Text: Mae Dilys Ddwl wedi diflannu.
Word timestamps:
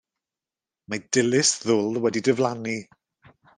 Mae 0.93 1.03
Dilys 1.19 1.53
Ddwl 1.67 2.01
wedi 2.07 2.25
diflannu. 2.31 2.77